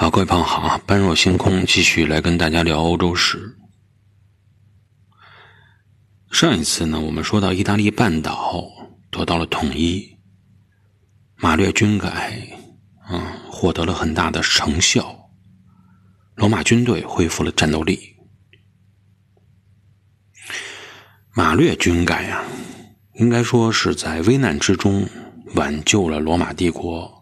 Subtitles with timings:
[0.00, 3.58] 好，各位朋友好啊，般若星空继续来跟大家聊欧洲史。
[6.30, 8.64] 上一次呢，我们说到意大利半岛
[9.10, 10.16] 得到了统一，
[11.34, 12.40] 马略军改，
[13.08, 15.32] 啊，获得了很大的成效，
[16.36, 17.98] 罗马军队恢复了战斗力。
[21.34, 22.44] 马略军改啊，
[23.14, 25.04] 应该说是在危难之中
[25.56, 27.17] 挽救了罗马帝国。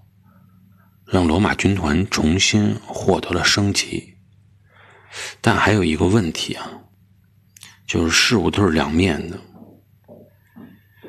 [1.07, 4.15] 让罗马军团重新获得了升级，
[5.41, 6.69] 但还有一个问题啊，
[7.87, 9.39] 就是事物都是两面的。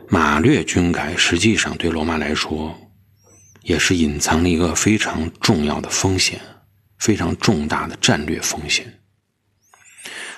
[0.07, 2.73] 马略军改实际上对罗马来说，
[3.63, 6.39] 也是隐藏了一个非常重要的风险，
[6.99, 9.01] 非常重大的战略风险。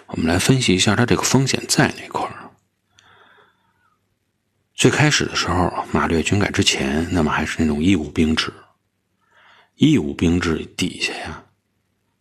[0.07, 2.49] 我们来分析一下它这个风险在哪块儿。
[4.73, 8.51] 最开始的时候，马略军改之前，那么还是那种义务兵制。
[9.81, 11.45] 义务兵制底下呀，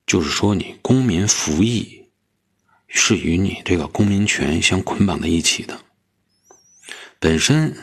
[0.06, 2.04] 就是说你公民服役
[2.86, 5.80] 是与你这个公民权相捆绑在一起的。
[7.18, 7.76] 本身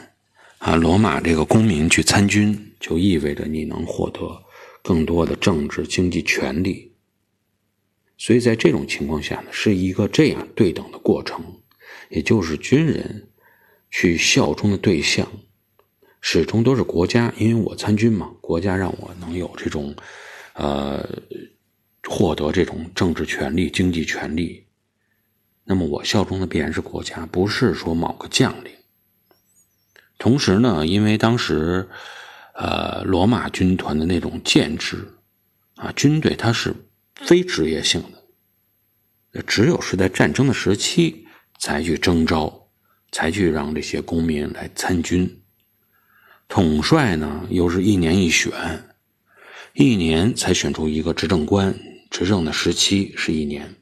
[0.60, 4.46] 啊，罗马这个公民去参军，就意味着你能获得
[4.82, 6.94] 更多的政治经济权利。
[8.18, 11.44] 所以在这种情况下呢，是一个这样对等的过程，
[12.08, 13.28] 也就是军人
[13.92, 15.30] 去效忠的对象。
[16.28, 19.96] 始终都是国家，因为我参军嘛，国家让我能有这种，
[20.54, 21.08] 呃，
[22.10, 24.66] 获得这种政治权利、经济权利。
[25.66, 28.72] 那么我效忠的必然是国家，不是说某个将领。
[30.18, 31.88] 同时呢，因为当时，
[32.56, 35.08] 呃，罗马军团的那种建制，
[35.76, 36.74] 啊，军队它是
[37.18, 38.04] 非职业性
[39.32, 41.28] 的，只有是在战争的时期
[41.60, 42.68] 才去征召，
[43.12, 45.44] 才去让这些公民来参军。
[46.48, 48.52] 统帅呢，又是一年一选，
[49.74, 51.78] 一年才选出一个执政官，
[52.10, 53.76] 执政的时期是一年。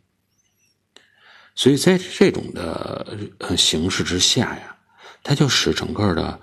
[1.56, 4.78] 所以在这种的呃形势之下呀，
[5.22, 6.40] 它就使整个的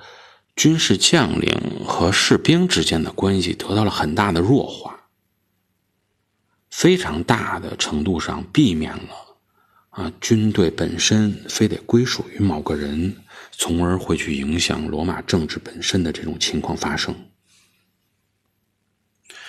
[0.54, 1.50] 军事将领
[1.84, 5.08] 和士兵之间的关系得到了很大的弱化，
[6.68, 9.36] 非常大的程度上避免了
[9.88, 13.16] 啊军队本身非得归属于某个人。
[13.60, 17.14] 从而会去影响罗马政治本身的这种情况发生。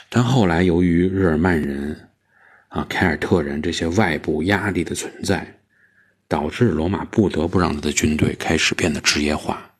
[0.09, 2.09] 但后来由于日耳曼人、
[2.67, 5.59] 啊凯尔特人这些外部压力的存在，
[6.27, 9.71] 导致罗马不得不让他的军队开始变得职业化，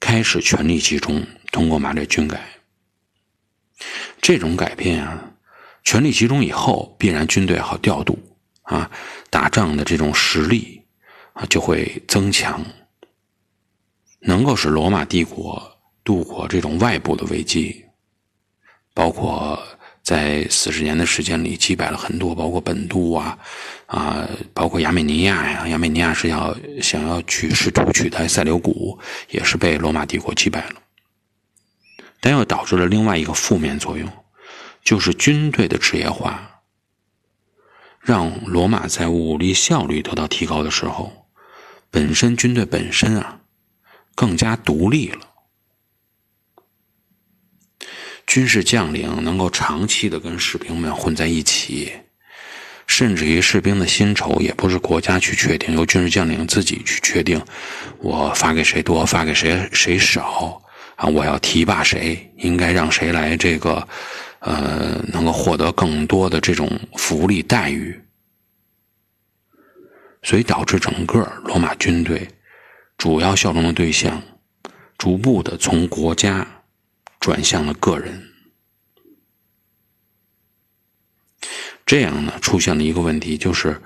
[0.00, 2.40] 开始权力集中，通过马略军改。
[4.20, 5.34] 这种改变啊，
[5.84, 8.18] 权力集中以后，必然军队好调度
[8.62, 8.90] 啊，
[9.30, 10.82] 打仗的这种实力
[11.34, 12.66] 啊就会增强。
[14.26, 17.84] 能够使罗马帝国度过这种外部的危机，
[18.92, 19.56] 包括
[20.02, 23.38] 在四十年的时间里击败了很多，包括本都啊，
[23.86, 28.98] 啊，包括亚美尼亚呀，亚美尼亚是要想要去试图取代塞琉古，
[29.30, 30.74] 也是被罗马帝国击败了。
[32.20, 34.10] 但又导致了另外一个负面作用，
[34.82, 36.62] 就是军队的职业化，
[38.00, 41.28] 让罗马在武力效率得到提高的时候，
[41.92, 43.42] 本身军队本身啊。
[44.16, 45.20] 更加独立了，
[48.26, 51.92] 军事将领能够长期的跟士兵们混在一起，
[52.86, 57.38] 甚至于士兵的薪酬也不是国家去确定，由军事将领自己去确定，
[57.98, 60.60] 我发给谁多，发给谁谁少
[60.96, 61.06] 啊？
[61.06, 63.86] 我要提拔谁，应该让谁来这个，
[64.40, 66.66] 呃，能够获得更多的这种
[66.96, 68.00] 福利待遇，
[70.22, 72.26] 所以导致整个罗马军队。
[72.96, 74.22] 主要效忠的对象，
[74.96, 76.62] 逐步的从国家
[77.20, 78.30] 转向了个人，
[81.84, 83.80] 这样呢，出现了一个问题，就是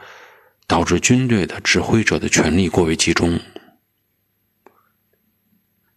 [0.66, 3.40] 导致军队的指挥者的权力过于集中。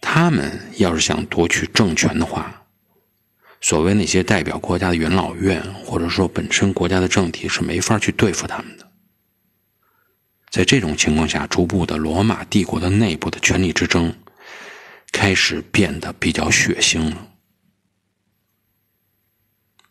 [0.02, 2.66] 他们要是想夺取政权的话，
[3.62, 8.92] 所谓那些代表国家的元老院，或者说本身国家的政体，是没法去对付他们的。
[10.54, 14.16] 在这种情况下，逐步的罗马帝国的内部的权力之争
[15.12, 17.28] 开始变得比较血腥了。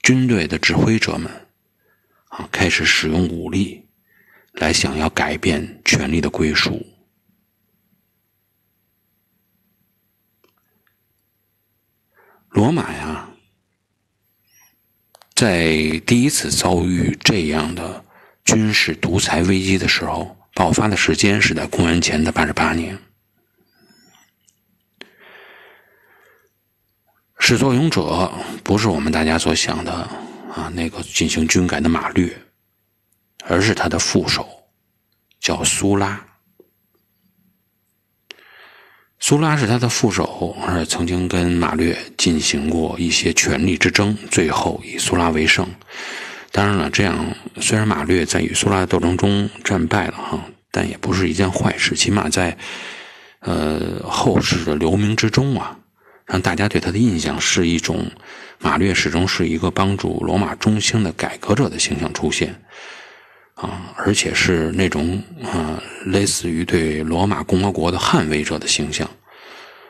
[0.05, 1.49] 军队的指挥者们
[2.29, 3.89] 啊，开始使用武力
[4.53, 6.87] 来想要改变权力的归属。
[12.51, 13.29] 罗马呀，
[15.35, 18.05] 在第一次遭遇这样的
[18.45, 20.37] 军事独裁危机的时候。
[20.55, 22.99] 爆发的时间是在公元前的八十八年。
[27.39, 28.31] 始作俑者
[28.63, 29.93] 不是我们大家所想的
[30.55, 32.33] 啊那个进行军改的马略，
[33.45, 34.49] 而是他的副手，
[35.41, 36.25] 叫苏拉。
[39.19, 45.69] 苏拉是他的副手，而曾经跟马略进行过一些权力之争，最后以苏拉为胜。
[46.53, 52.57] 当然了，这样虽然马略在与苏拉的斗争中战败了哈，但也不是一件坏事，起码在
[53.41, 55.79] 呃后世的留名之中啊，
[56.27, 58.07] 让大家对他的印象是一种
[58.59, 62.63] 马略始终是一个帮助罗马中兴的改革者的形象出现。
[63.55, 69.09] 啊，而且是那种啊，类似于对罗马共和国的捍卫者的形象，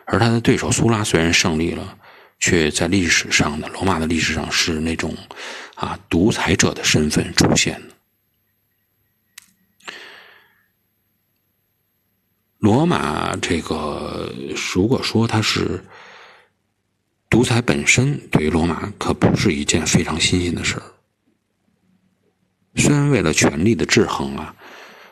[0.05, 1.97] 而他的对手苏拉虽然胜利了，
[2.43, 5.17] 却在历史上的罗马的历史上是那种
[5.77, 7.94] 啊独裁者的身份出现的。
[12.59, 14.35] 罗马这个，
[14.75, 15.85] 如果说他是
[17.31, 20.83] 独裁本身，对于罗马可不是一件非常新鲜的事儿。
[22.75, 24.53] 虽然为了权力的制衡啊，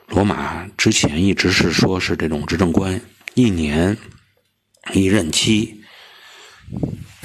[0.09, 3.00] 罗马之前一直是说是这种执政官
[3.35, 3.97] 一年
[4.93, 5.80] 一任期，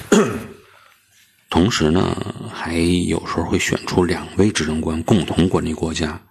[1.49, 6.21] 同时呢，还有时候会选出两位执政官共同管理国家，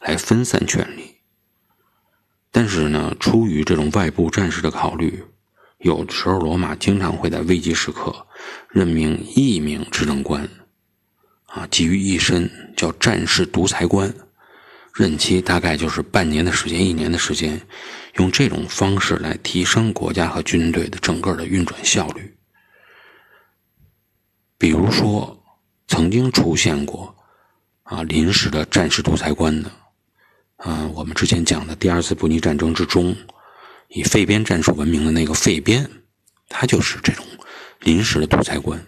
[0.00, 1.16] 来分散权力。
[2.50, 5.24] 但是呢，出于这种外部战事的考虑，
[5.78, 8.26] 有时候罗马经常会在危急时刻
[8.68, 10.48] 任命一名执政官。
[11.46, 14.12] 啊，集于一身叫战士独裁官，
[14.92, 17.60] 任期大概就是半年的时间，一年的时间，
[18.16, 22.34] 用这种方式来提升国家和军队的整个的运转效率。
[24.56, 25.42] 比如说，
[25.88, 27.14] 曾经出现过
[27.82, 29.70] 啊临时的战时独裁官的，
[30.58, 33.14] 嗯，我们之前讲的第二次布尼战争之中，
[33.88, 35.88] 以废边战术闻名的那个废边，
[36.48, 37.24] 他就是这种
[37.80, 38.78] 临时的独裁官。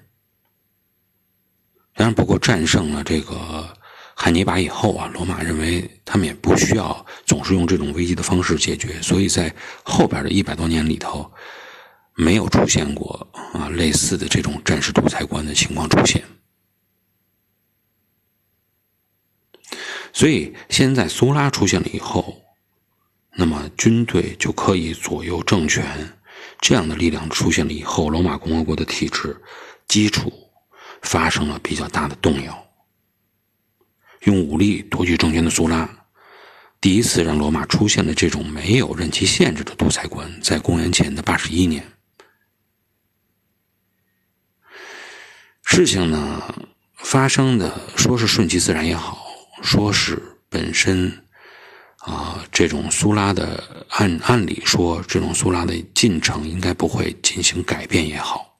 [1.94, 3.68] 当然，不过战胜了这个
[4.14, 11.30] 汉尼拔以后啊，罗马认为他们也不需要总是用这种危机的方式解决，所以在后边的一百多年里头，
[12.16, 16.24] 没有出现过啊类似的这种战时独裁官的情况出现。
[20.12, 22.42] 所以现在苏拉出现了以后，
[23.34, 25.84] 那么军队就可以左右政权，
[26.60, 29.40] 这样的力量出现了以后，罗马共和国的体制
[29.86, 30.32] 基础。
[31.02, 32.66] 发生了比较大的动摇。
[34.22, 35.88] 用武力夺取政权的苏拉，
[36.80, 41.95] 第一次让罗马出现了这种没有任期限制的独裁官，在公元前的八十一年。
[45.68, 46.54] 事情呢
[46.94, 49.26] 发生的说是顺其自然也好，
[49.62, 51.12] 说是本身
[51.98, 58.56] 啊这种苏拉的按按理说这种苏拉的进程应该不会进行改变也好。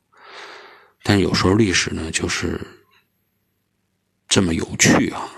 [1.03, 2.61] 但有时候历史呢，就是
[4.29, 5.31] 这么有趣啊。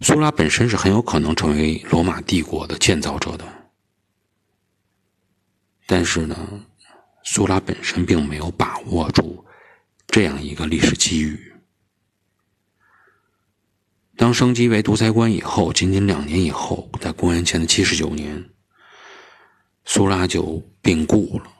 [0.00, 3.44] 苏拉本身是很有可能成为罗马帝国的建造者的，
[5.84, 6.64] 但是呢，
[7.30, 9.44] 苏拉本身并没有把握住
[10.06, 11.52] 这样一个历史机遇。
[14.16, 18.48] 当升级为独裁官以后，仅仅两年以后，在公元前的七十九年，
[19.84, 21.52] 苏拉就病故了。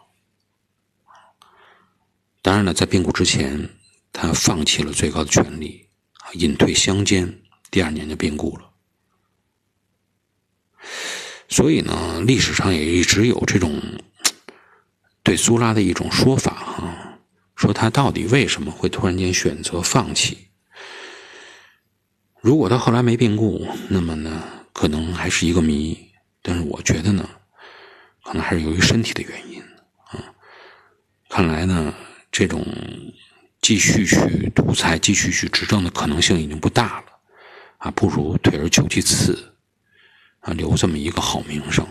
[2.41, 3.69] 当然了，在病故之前，
[4.11, 5.87] 他放弃了最高的权力，
[6.33, 7.43] 隐退乡间。
[7.71, 8.71] 第二年就病故了。
[11.51, 13.79] 所以呢，历史上也一直有这种
[15.29, 17.19] 对苏拉的一种说法，哈，
[17.55, 20.49] 说他到底为什么会突然间选择放弃？
[22.41, 24.43] 如果他后来没病故，那么呢，
[24.73, 25.99] 可能还是一个谜。
[26.41, 27.29] 但是我觉得呢，
[28.25, 29.61] 可能还是由于身体的原因，
[30.07, 30.33] 啊，
[31.29, 31.95] 看来呢。
[32.33, 32.65] 这种
[33.61, 37.07] 继续去独裁、继续去执政的可能性已经不大了，
[37.77, 39.53] 啊，不如退而求其次，
[40.41, 41.87] 啊，留这么一个好名声。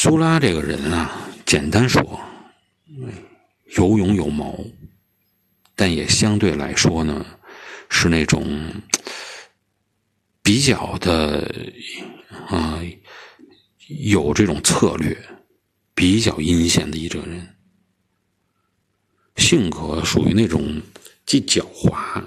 [0.00, 2.20] 苏拉这个人啊，简单说，
[3.76, 4.64] 有勇有谋，
[5.74, 7.26] 但也相对来说呢，
[7.90, 8.72] 是那种
[10.40, 11.52] 比较的
[12.46, 12.80] 啊，
[13.88, 15.18] 有这种策略。
[15.96, 17.56] 比较阴险的一个人，
[19.34, 20.80] 性格属于那种
[21.26, 22.22] 既狡猾，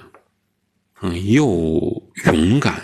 [0.99, 2.83] 嗯，又勇敢，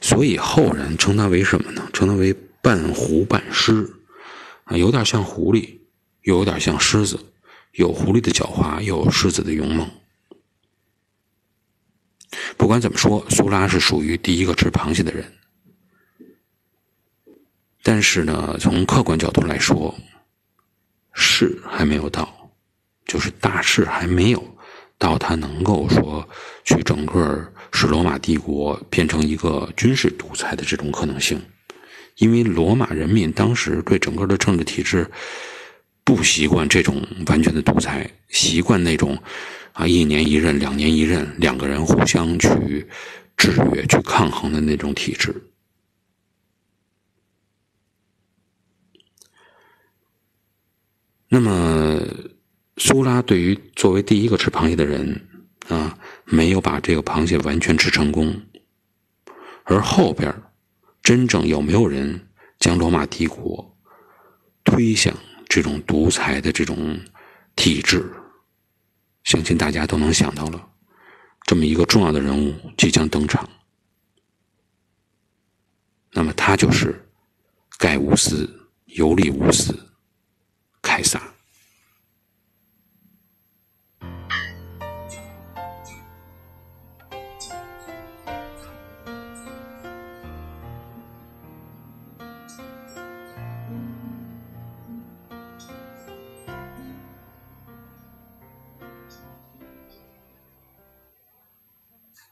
[0.00, 1.86] 所以后人称他为什么呢？
[1.92, 2.34] 称他为
[2.64, 3.86] 半狐半狮，
[4.64, 5.78] 啊，有点像狐狸，
[6.22, 7.20] 又有点像狮子，
[7.72, 9.86] 有狐狸的狡猾，又有狮子的勇猛。
[12.56, 15.30] 不管怎么说，苏拉是属于第一个吃螃蟹的人。
[17.82, 19.94] 但是呢，从客观角度来说，
[21.12, 22.50] 是还没有到，
[23.04, 24.42] 就是大势还没有
[24.96, 26.26] 到他能够说
[26.64, 31.38] 去整个使罗马帝国变成一个军事独裁的这种可能性，
[32.16, 35.10] 因为罗马人民当时对整个的政治体制
[36.04, 39.18] 不习惯这种完全的独裁，习惯那种
[39.72, 42.86] 啊一年一任、两年一任，两个人互相去
[43.36, 45.34] 制约、去抗衡的那种体制。
[51.28, 52.00] 那么，
[52.76, 55.20] 苏拉对于作为第一个吃螃蟹的人
[55.66, 58.40] 啊，没有把这个螃蟹完全吃成功。
[59.64, 60.32] 而后边
[61.04, 63.76] 真正有没有人将罗马帝国
[64.64, 65.14] 推向
[65.46, 66.98] 这种独裁的这种
[67.54, 68.10] 体制，
[69.22, 70.68] 相信大家都能想到了，
[71.42, 73.46] 这么一个重要的人物即将登场。
[76.10, 77.06] 那么他就是
[77.78, 78.46] 盖乌斯·
[78.86, 79.78] 尤利乌斯。
[80.80, 81.20] 凯撒。